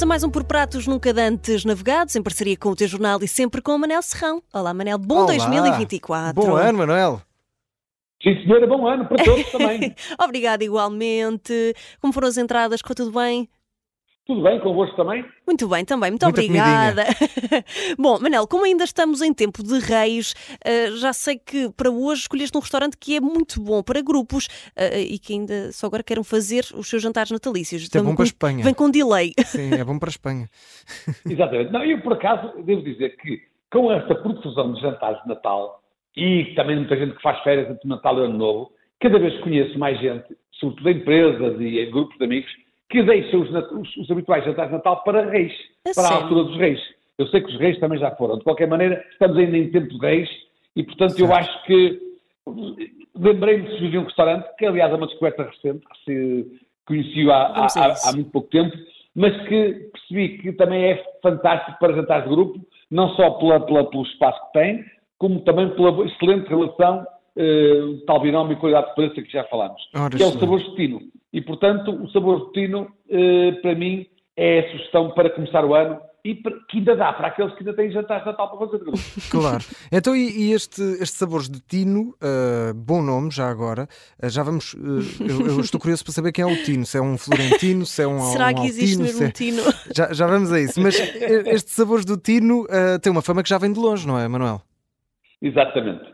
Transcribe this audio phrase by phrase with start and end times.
[0.00, 3.18] Vamos a mais um Por Pratos Nunca Dantes Navegados, em parceria com o teu jornal
[3.22, 4.42] e sempre com o Manel Serrão.
[4.50, 4.96] Olá, Manel.
[4.96, 5.26] Bom Olá.
[5.26, 6.42] 2024.
[6.42, 7.20] Bom ano, Manuel.
[8.22, 9.94] Sim, senhora, bom ano para todos também.
[10.18, 11.74] Obrigada igualmente.
[12.00, 12.80] Como foram as entradas?
[12.80, 13.46] Ficou tudo bem?
[14.30, 15.24] Tudo bem convosco também?
[15.44, 16.10] Muito bem, também.
[16.12, 17.02] Muito Muita obrigada.
[17.98, 20.34] Bom, Manel, como ainda estamos em tempo de reis,
[20.64, 24.46] eh, já sei que para hoje escolheste um restaurante que é muito bom para grupos
[24.76, 27.82] eh, e que ainda só agora queiram fazer os seus jantares natalícios.
[27.82, 28.64] Isto é Vem bom para a com- Espanha.
[28.64, 29.32] Vem com delay.
[29.46, 30.48] Sim, é bom para a Espanha.
[31.28, 31.72] Exatamente.
[31.72, 33.40] Não, eu, por acaso, devo dizer que
[33.72, 35.82] com esta profusão de jantares de Natal
[36.16, 39.76] e também muita gente que faz férias entre Natal e Ano Novo, cada vez conheço
[39.76, 42.50] mais gente, sobretudo em empresas e em grupos de amigos,
[42.90, 45.52] que deixam os, os- os habituais jantares de Natal para reis,
[45.94, 46.80] para a altura dos reis.
[47.18, 48.38] Eu sei que os reis também já foram.
[48.38, 50.28] De qualquer maneira, estamos ainda em tempo de reis
[50.76, 51.32] e, portanto, eu Certo.
[51.38, 52.00] acho que
[53.14, 57.36] lembrei-me de surgir um restaurante, que aliás é uma descoberta recente, que se conheci há,
[57.46, 58.76] há- há muito pouco tempo,
[59.14, 62.58] mas que percebi que também é fantástico para jantares de grupo,
[62.90, 64.84] não só pela, pela- pelo espaço que tem,
[65.18, 70.26] como também pela excelente relação, eh, tal binómio qualidade-preço que já falámos, Ora, que é
[70.26, 71.00] o sabor Tino.
[71.32, 75.98] E, portanto, o sabor Tino, eh, para mim, é a sugestão para começar o ano
[76.24, 78.78] e para- que ainda dá para aqueles que ainda têm jantares de Natal para fazer
[78.78, 78.98] de grupo.
[79.30, 79.64] Claro.
[79.90, 83.88] Então, e, e este, estes sabores de Tino, ah, bom nome já agora,
[84.20, 84.76] ah, já vamos.
[84.78, 87.86] ah, eu, eu estou curioso para saber quem é o Tino, se é um Florentino,
[87.86, 89.62] se é um Será um que existe Altino, mesmo se é- um tino?
[89.96, 90.80] Já, já vamos a isso.
[90.80, 92.66] Mas estes sabores do Tino
[93.02, 94.60] têm uma fama que já vem de longe, não é, Manuel?
[95.40, 96.04] Exatamente.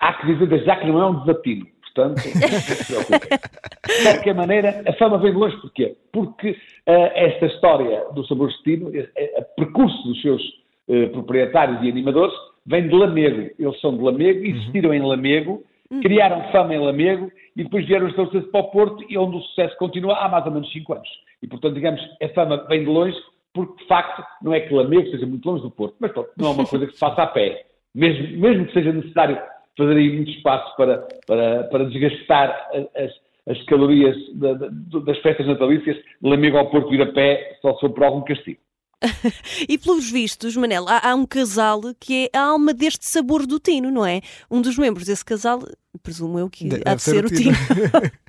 [0.00, 1.66] Há que dizer desde já que não é um desafio.
[1.82, 3.20] Portanto, não se.
[3.90, 5.56] De qualquer maneira, a fama vem de longe.
[5.56, 5.96] Porquê?
[6.12, 10.42] Porque ah, esta história do sabor destino, o percurso dos seus
[10.88, 12.34] eh, proprietários e animadores,
[12.66, 13.50] vem de Lamego.
[13.58, 15.64] Eles são de Lamego, existiram em Lamego,
[16.02, 19.76] criaram fama em Lamego e depois vieram estabelecer-se para o Porto e onde o sucesso
[19.76, 21.08] continua há mais ou menos 5 anos.
[21.42, 23.16] E, portanto, digamos, a fama vem de longe
[23.52, 26.48] porque, de facto, não é que Lamego seja muito longe do Porto, mas pronto, não
[26.48, 27.66] é uma coisa que se faça a pé.
[27.92, 29.40] Mesmo, mesmo que seja necessário
[29.76, 33.10] fazer aí muito espaço para, para, para desgastar as,
[33.48, 34.68] as calorias da- da-
[35.00, 38.60] das festas natalícias, Lamego ao Porto ir a pé só se for por algum castigo.
[39.68, 43.58] E pelos vistos, Manel, há, há um casal que é a alma deste sabor do
[43.58, 44.20] Tino, não é?
[44.50, 45.60] Um dos membros desse casal,
[46.02, 47.56] presumo eu que Deve há de ser o Tino.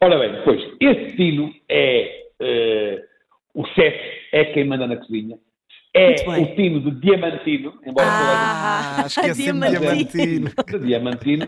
[0.00, 3.04] Ora bem, pois, esse tino é eh,
[3.52, 3.98] o chefe,
[4.32, 5.36] é quem manda na cozinha,
[5.98, 9.80] é o tino de diamantino, embora toda a gente Ah, de diamantino.
[9.80, 10.50] diamantino.
[10.66, 11.46] de Diamantino,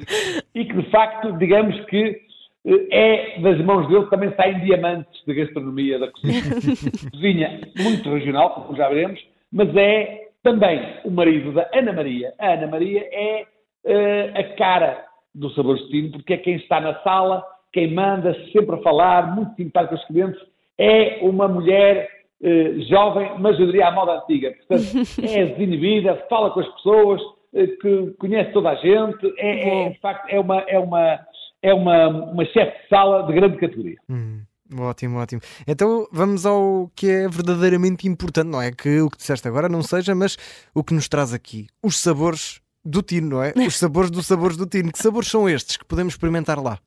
[0.55, 2.21] e que de facto, digamos que
[2.67, 6.43] eh, é das mãos dele que também saem diamantes da gastronomia da cozinha.
[7.13, 9.21] cozinha muito regional, como já veremos,
[9.53, 12.33] mas é também o marido da Ana Maria.
[12.39, 13.47] A Ana Maria é
[13.85, 18.75] eh, a cara do Sabor Destino, porque é quem está na sala, quem manda sempre
[18.75, 20.41] a falar, muito simpática aos clientes,
[20.79, 22.09] é uma mulher
[22.43, 24.53] eh, jovem, mas eu diria à moda antiga.
[24.53, 24.85] Portanto,
[25.23, 27.21] é desinibida, fala com as pessoas,
[27.55, 31.21] eh, que conhece toda a gente, é, é, de facto, é uma, é uma,
[31.63, 33.97] é uma, uma chefe de sala de grande categoria.
[34.09, 34.43] Hum,
[34.79, 35.41] ótimo, ótimo.
[35.67, 38.71] Então vamos ao que é verdadeiramente importante, não é?
[38.71, 40.37] Que o que disseste agora não seja, mas
[40.75, 43.53] o que nos traz aqui: os sabores do Tino, não é?
[43.67, 44.93] Os sabores dos sabores do Tino.
[44.93, 46.79] Que sabores são estes que podemos experimentar lá?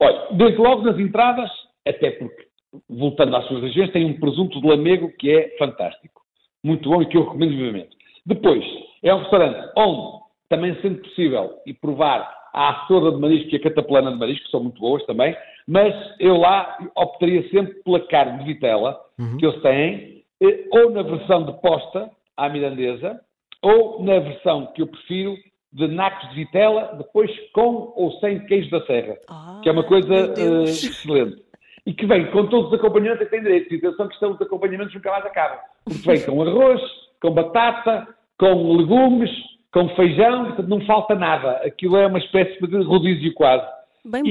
[0.00, 1.50] Olha, desde logo nas entradas,
[1.86, 2.45] até porque,
[2.88, 6.22] voltando às suas regiões, tem um presunto de lamego que é fantástico.
[6.64, 7.96] Muito bom e que eu recomendo vivamente.
[8.24, 8.64] Depois,
[9.02, 13.60] é um restaurante onde, também sendo possível, e provar a açorda de marisco e a
[13.62, 15.36] catapulana de marisco, que são muito boas também,
[15.68, 18.98] mas eu lá optaria sempre pela carne de vitela,
[19.38, 23.20] que eles têm, eh, ou na versão de posta, à mirandesa,
[23.62, 25.36] ou na versão que eu prefiro,
[25.72, 29.84] de nacos de vitela, depois com ou sem queijo da serra Ah, que é uma
[29.84, 30.84] coisa meu Deus.
[30.84, 31.42] eh, excelente.
[31.86, 33.72] E que vem com todos os acompanhamentos que tem direito.
[33.72, 35.58] E atenção que estão os acompanhamentos nunca mais acabam.
[35.84, 36.80] Porque vem com arroz,
[37.22, 38.08] com batata,
[38.38, 39.30] com legumes,
[39.72, 41.52] com feijão, portanto não falta nada.
[41.64, 43.64] Aquilo é uma espécie de rodízio quase.
[44.04, 44.28] Bem bom.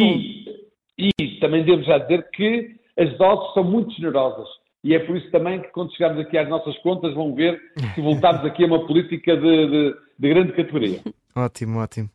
[0.98, 4.48] E, e também devo já dizer que as doses são muito generosas.
[4.84, 7.60] E é por isso também que quando chegarmos aqui às nossas contas vão ver
[7.96, 11.00] que voltámos aqui a uma política de, de- de grande categoria.
[11.36, 12.10] Ótimo, ótimo.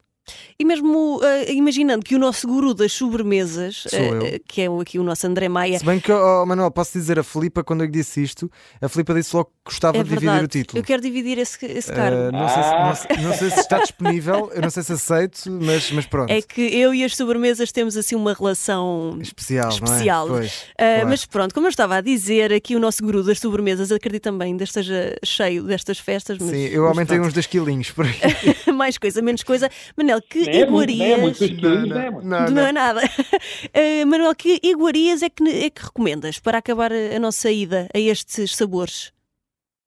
[0.59, 4.41] E mesmo eh, imaginando que o nosso guru das sobremesas, eu.
[4.47, 7.23] que é aqui o nosso André Maia, Se bem que, oh, Manuel, posso dizer a
[7.23, 8.51] Filipa, quando eu lhe disse isto,
[8.81, 10.79] a Filipa disse logo que gostava é de dividir o título.
[10.81, 12.33] Eu quero dividir esse, esse Uh, cargo.
[12.33, 13.17] não, sei se, Ah.
[13.23, 16.31] não não sei se está disponível, eu não sei se aceito, mas, mas pronto.
[16.31, 20.29] É que eu e as sobremesas temos assim uma relação Especial, especial.
[20.29, 20.39] não é?
[20.41, 21.09] Pois, Ah, claro.
[21.09, 24.53] Mas pronto, como eu estava a dizer, aqui o nosso guru das sobremesas, acredito também
[24.53, 26.39] ainda esteja cheio destas festas.
[26.41, 28.15] Mas, Sim, eu aumentei uns 2 quilinhos por aí.
[28.75, 29.71] mais coisa, menos coisa.
[29.97, 31.21] Manel, Manuel, que é muito, nem é iguarias.
[31.41, 32.27] muito, não é muito.
[32.27, 33.01] não, Não é nada.
[33.75, 37.89] Eh, Manuel, que iguarias é que, é que recomendas para acabar a a nossa ida
[37.95, 39.13] a estes sabores?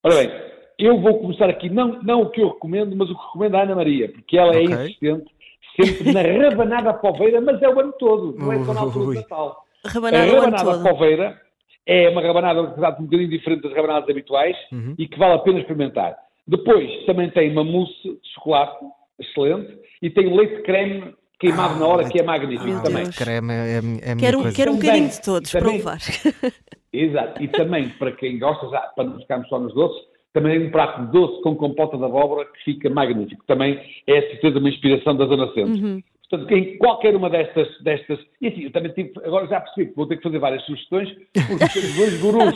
[0.04, 0.32] Ora bem,
[0.80, 3.62] eu vou começar aqui, não, não o que eu recomendo, mas o que recomendo à
[3.64, 4.62] Ana Maria, porque ela Ok.
[4.62, 5.32] é insistente,
[5.80, 9.14] sempre na rabanada poveira, mas é o ano todo, não é só na altura do
[9.14, 9.66] Natal.
[9.86, 11.42] Rabanada a rabanada poveira
[11.86, 14.96] é uma rabanada verdade, um bocadinho diferente das rabanadas habituais Uhum.
[14.98, 16.16] e que vale a pena experimentar.
[16.48, 18.84] Depois também tem uma mousse de chocolate,
[19.24, 23.04] excelente, e tem um leite de creme queimado na hora, que é magnífico Meu também.
[23.04, 23.16] Deus.
[23.18, 24.56] Creme é, é, é Quero, coisa.
[24.56, 25.82] quero um bocadinho de todos para também.
[25.82, 25.98] provar.
[26.94, 27.44] Exato.
[27.44, 30.72] E também, para quem gosta, já, para não ficarmos só nos doces, também tem um
[30.72, 33.44] prato de doce com compota de abóbora que fica magnífico.
[33.46, 35.84] Também é, certeza, uma inspiração da Zona Centro.
[35.84, 36.04] Uhum.
[36.30, 38.18] Portanto, em qualquer uma destas, destas.
[38.42, 39.12] E assim, eu também tive.
[39.24, 41.10] Agora já percebi que vou ter que fazer várias sugestões,
[41.48, 42.56] porque tenho dois gurus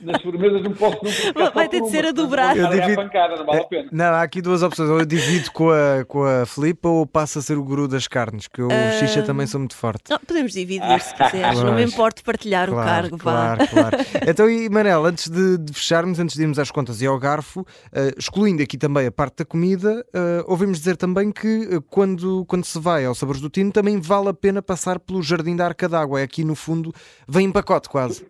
[0.00, 2.56] nas sobremesas, não posso nunca ficar Vai ter de ser a dobrar.
[2.56, 3.88] Eu largar a divido- pancada, não vale a pena.
[3.92, 4.88] Não, há aqui duas opções.
[4.88, 8.08] Ou eu divido com a, com a Filipa ou passo a ser o guru das
[8.08, 8.92] carnes, que eu Ah.
[8.98, 10.10] xixa também sou muito forte.
[10.10, 13.16] Não, podemos dividir se quiseres, não me importo partilhar o cargo.
[13.18, 13.56] vá.
[13.56, 13.96] claro, claro.
[14.26, 17.66] Então, e Manel, antes de, de fecharmos, antes de irmos às contas e ao garfo,
[17.92, 22.44] eh, excluindo aqui também a parte da comida, eh, ouvimos dizer também que eh, quando,
[22.46, 25.64] quando se vai aos Sabores do Tino, também vale a pena passar pelo Jardim da
[25.64, 26.20] Arca d'Água.
[26.20, 26.92] É aqui no fundo,
[27.26, 28.26] vem em pacote quase.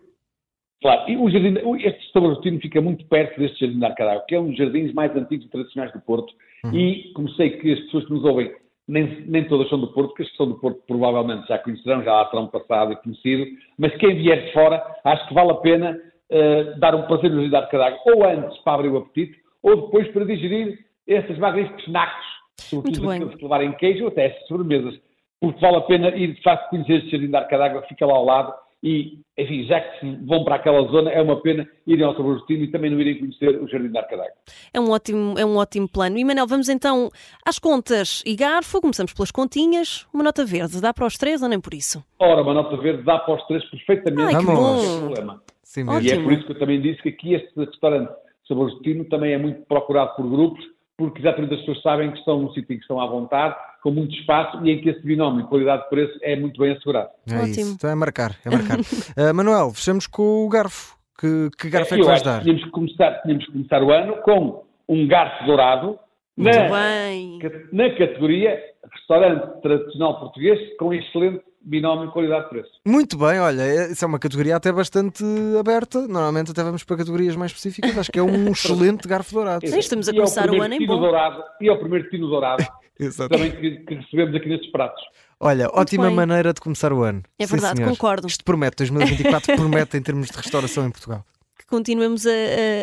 [0.81, 4.39] Claro, e o jardim, este Saborotino fica muito perto deste Jardim de Arcadão, que é
[4.39, 6.31] um dos jardins mais antigos e tradicionais do Porto.
[6.71, 8.51] E como sei que as pessoas que nos ouvem,
[8.87, 12.03] nem, nem todas são do Porto, que as que são do Porto provavelmente já conhecerão,
[12.03, 13.45] já lá terão passado e conhecido,
[13.77, 15.99] mas quem vier de fora, acho que vale a pena
[16.29, 19.87] eh, dar um passeio no Jardim de Arcadão, ou antes para abrir o apetite, ou
[19.87, 22.25] depois para digerir esses magníficos nacos,
[22.57, 23.17] sobretudo Muito bem.
[23.17, 24.99] aqueles que levarem queijo ou até essas sobremesas,
[25.39, 28.13] porque vale a pena ir de facto conhecer este Jardim de Arcadão, que fica lá
[28.13, 28.53] ao lado,
[28.83, 32.65] e, enfim, já que se vão para aquela zona, é uma pena irem ao Saborotino
[32.65, 34.25] e também não irem conhecer o Jardim de Arcadão.
[34.71, 36.17] É um ótimo, é um ótimo plano.
[36.19, 37.09] E Manel, vamos então
[37.43, 38.79] às contas e garfo.
[38.79, 40.05] Começamos pelas continhas.
[40.13, 42.03] Uma nota verde, dá para os três ou nem por isso?
[42.19, 44.35] Ora, uma nota verde dá para os três perfeitamente.
[44.35, 44.79] Ai, que não bom.
[44.79, 45.41] tem problema.
[45.63, 45.85] Sim.
[46.03, 48.13] E é por isso que eu também disse que aqui este restaurante
[48.47, 50.63] Sabor Destino também é muito procurado por grupos,
[50.97, 53.91] porque exatamente as pessoas sabem que estão num sítio em que estão à vontade, com
[53.91, 57.09] muito espaço e em que esse binómio qualidade-preço é muito bem assegurado.
[57.29, 57.47] É Ótimo.
[57.51, 57.73] isso.
[57.73, 58.77] Então é marcar, é marcar.
[59.17, 60.95] Eh, Manuel, fechamos com o garfo.
[61.19, 62.39] Que, que garfo é que Eu vais dar?
[62.39, 65.99] que Tínhamos que, começar, tínhamos que começar o ano com um garfo dourado
[66.37, 67.39] na, bem.
[67.71, 68.59] na categoria
[68.91, 72.69] restaurante tradicional português com excelente binómio qualidade-preço.
[72.85, 75.23] Muito bem, olha, é- isso é uma categoria até bastante
[75.59, 76.01] aberta.
[76.07, 77.97] Normalmente até vamos para categorias mais específicas.
[77.97, 79.67] Acho que é um excelente garfo dourado.
[79.67, 80.99] Sim, estamos a E é o começar o ano em bom.
[80.99, 82.65] Dourado, e é o primeiro tino dourado
[83.29, 85.03] também que, que recebemos aqui nestes pratos.
[85.39, 86.15] Olha, ótima bem.
[86.15, 87.21] maneira de começar o ano.
[87.37, 87.89] É Sim, verdade, senhor.
[87.89, 88.25] concordo.
[88.27, 91.25] Isto promete, 2024 promete em termos de restauração em Portugal.
[91.75, 92.29] Continuemos a,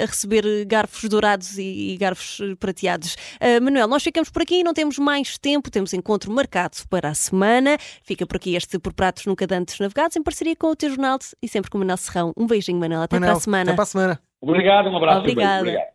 [0.03, 3.17] a receber garfos dourados e, e garfos prateados.
[3.41, 7.15] Ah, Manuel, nós ficamos por aqui, não temos mais tempo, temos encontro marcado para a
[7.15, 7.79] semana.
[8.05, 11.19] Fica por aqui este Por Pratos Nunca Dantes Navegados, em parceria com o teu jornal
[11.43, 12.35] e sempre com o Manuel Serrão.
[12.37, 13.01] Um beijinho, Manuel.
[13.01, 13.63] Até Manuel, para a semana.
[13.63, 14.21] Até para a semana.
[14.43, 15.21] Obrigado, um abraço.
[15.21, 15.33] um beijo.
[15.33, 15.61] Obrigada.
[15.61, 15.92] Obrigado.